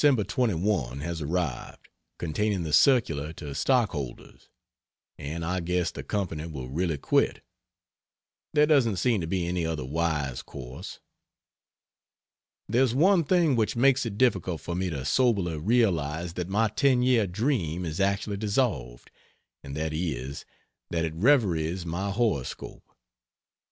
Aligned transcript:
21 0.01 1.01
has 1.01 1.21
arrived, 1.21 1.87
containing 2.17 2.63
the 2.63 2.73
circular 2.73 3.31
to 3.31 3.53
stockholders 3.53 4.49
and 5.19 5.45
I 5.45 5.59
guess 5.59 5.91
the 5.91 6.01
Co. 6.01 6.23
will 6.23 6.69
really 6.71 6.97
quit 6.97 7.43
there 8.51 8.65
doesn't 8.65 8.95
seem 8.95 9.21
to 9.21 9.27
be 9.27 9.45
any 9.47 9.63
other 9.63 9.85
wise 9.85 10.41
course. 10.41 10.99
There's 12.67 12.95
one 12.95 13.23
thing 13.23 13.55
which 13.55 13.75
makes 13.75 14.03
it 14.03 14.17
difficult 14.17 14.59
for 14.59 14.73
me 14.73 14.89
to 14.89 15.05
soberly 15.05 15.59
realize 15.59 16.33
that 16.33 16.49
my 16.49 16.69
ten 16.69 17.03
year 17.03 17.27
dream 17.27 17.85
is 17.85 17.99
actually 18.01 18.37
dissolved; 18.37 19.11
and 19.63 19.77
that 19.77 19.93
is, 19.93 20.45
that 20.89 21.05
it 21.05 21.13
reveries 21.13 21.85
my 21.85 22.09
horoscope. 22.09 22.89